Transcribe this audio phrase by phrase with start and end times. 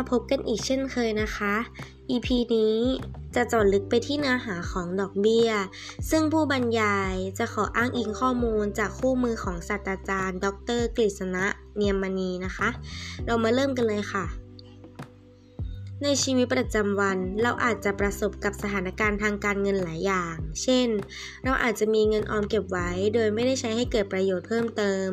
[0.00, 1.54] มาพบกันอีกเช่นเคยนะคะ
[2.10, 2.78] EP นี้
[3.34, 5.50] จะเจาะลึกไปที่เนื้อหาของดอกเบี้ย
[6.10, 10.46] ซึ่งผู้บรรยายจะขออ้างอิงข้อมูลจากคู่มือของศาสตราจารย์ ด
[10.78, 11.44] รกฤษณะ
[11.76, 12.68] เนียมมณีนะคะ
[13.26, 14.24] เรามาเริ่มกันเลยค่ะ
[16.04, 20.88] ในชีวิตประจำวัน เราอาจจะประสบกับสถานการณ์ทางการเงินหลายอย่าง เช่น
[21.44, 25.08] เราอาจจะมีเงินออมเก็บไว้ โดยไม่ได้ใช้ให้เกิดประโยชน์เพิ่มเติม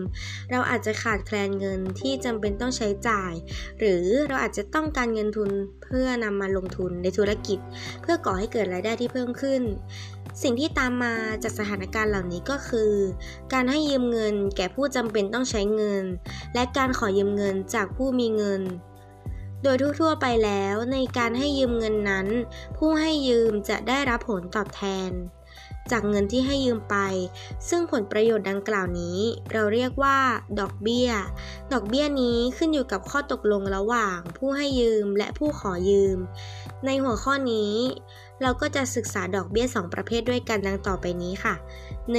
[0.52, 3.34] เราอาจจะขาดแคลนเงินที่จำเป็นต้องใช้จ่าย
[3.80, 5.50] หรือเราอาจจะต้องการเงินทุน
[5.84, 7.60] เพื่อนำมาลงทุนในธุรกิจ
[8.02, 9.62] เพื่อก่อให้เกิดรายได้ที่เพิ่มขึ้น
[10.44, 11.14] สิ่งที่ตามมา
[11.44, 12.92] จากสถานการณ์เหล่านี้ก็คือ
[13.54, 16.04] การให้ยืมเงินแก่ผู้จำเป็นต้องใช้เงิน
[16.54, 18.64] และการขอยืมเงินจากผู้มีเงิน
[19.64, 22.28] โดยทั่วๆไปแล้วในการให้ยืมเงินนั้น
[22.78, 25.12] ผู้ให้ยืมจะได้รับผลตอบแทน
[25.92, 26.98] จากเงินที่ให้ยืมไป
[27.70, 29.20] ซึ่งผลประโยชน์ดังกล่าวนี้
[29.52, 30.18] เราเรียกว่า
[30.60, 31.10] ดอกเบี้ย
[31.74, 36.18] ดอกเบี้ยนี้ขึ้นอยู่กับข้อตกลงระหว่าง ผู้ให้ยืมและผู้ขอยืม
[36.86, 37.74] ในหัวข้อนี้
[38.42, 41.56] เราก็จะศึกษาดอกเบี้ย 2 ประเภทด้วยกันดังต่อไปนี้ค่ะ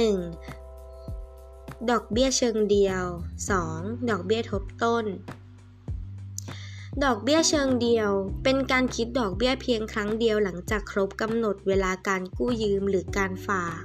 [0.03, 1.89] 1.
[1.91, 3.03] ดอกเบี้ยเชิงเดียว
[3.57, 4.09] 2.
[4.09, 5.05] ดอกเบี้ยทบต้น
[7.05, 8.09] ดอกเบี้ยเชิงเดียว
[8.43, 13.81] เป็นการคิดดอกเบี้ยเพียงครั้งเดียวหลังจากครบกำหนดเวลาการกู้ยืมหรือการฝาก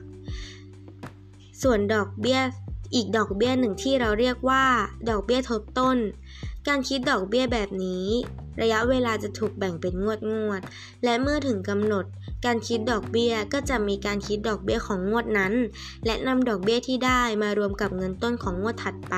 [1.63, 2.41] ส่วนดอกเบี้ย
[2.95, 4.65] อีกดอกเบี้ยหนึ่งที่เราเรียกว่า
[5.11, 5.99] ดอกเบี้ยทบต้น
[6.69, 8.07] การคิดดอกเบี้ยแบบนี้
[8.63, 10.63] ระยะเวลาจะถูกแบ่งเป็นงวดงวด
[11.05, 12.05] และเมื่อถึงกำหนด
[12.45, 15.55] การคิดดอกเบี้ยก็จะมีการคิดดอกเบี้ยของงวดนั้น
[16.07, 19.17] และนำดอกเบี้ยที่ได้มารวมกับเงินต้นของงวดถัดไป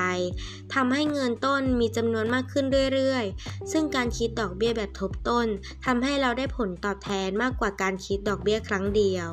[0.73, 5.47] ทำให้เงินต้นมีจำนวนมากขึ้นเรื่อยๆ ซึ่งการคิดดอกเบี้ยแบบทบต้น
[5.85, 9.29] ทำให้เราได้ผลตอบแทนมากกว่าการคิดดอกเบี้ยครั้งเดียว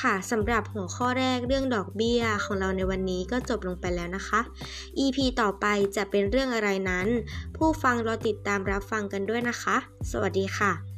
[0.00, 4.40] ค่ะสำหรับหัวข้อแรกเรื่องดอกเบี้ยของเราในวันนี้ก็จบลงไปแล้วนะคะ
[4.98, 7.06] EP ต่อไปจะเป็นเรื่องอะไรนั้น
[7.56, 9.76] ผู้ฟังรอติดตามรับฟังกันด้วยนะคะ
[10.10, 10.91] สวัสดีค่ะ